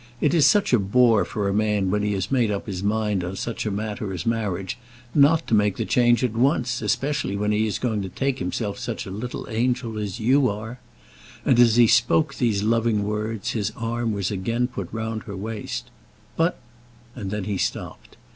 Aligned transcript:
It 0.19 0.33
is 0.33 0.47
such 0.47 0.73
a 0.73 0.79
bore 0.79 1.23
for 1.25 1.47
a 1.47 1.53
man 1.53 1.91
when 1.91 2.01
he 2.01 2.13
has 2.13 2.31
made 2.31 2.49
up 2.49 2.65
his 2.65 2.81
mind 2.81 3.23
on 3.23 3.35
such 3.35 3.67
a 3.67 3.69
matter 3.71 4.11
as 4.11 4.25
marriage, 4.25 4.79
not 5.13 5.45
to 5.45 5.53
make 5.53 5.77
the 5.77 5.85
change 5.85 6.23
at 6.23 6.33
once, 6.33 6.81
especially 6.81 7.37
when 7.37 7.51
he 7.51 7.67
is 7.67 7.77
going 7.77 8.01
to 8.01 8.09
take 8.09 8.37
to 8.37 8.43
himself 8.45 8.79
such 8.79 9.05
a 9.05 9.11
little 9.11 9.47
angel 9.47 9.99
as 9.99 10.19
you 10.19 10.49
are," 10.49 10.79
and 11.45 11.59
as 11.59 11.75
he 11.75 11.85
spoke 11.85 12.33
these 12.33 12.63
loving 12.63 13.03
words, 13.03 13.51
his 13.51 13.71
arm 13.77 14.11
was 14.11 14.31
again 14.31 14.65
put 14.65 14.91
round 14.91 15.21
her 15.25 15.37
waist; 15.37 15.91
"but" 16.35 16.59
and 17.15 17.29
then 17.29 17.43
he 17.43 17.59
stopped. 17.59 18.17